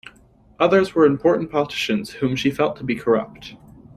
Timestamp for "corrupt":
2.95-3.55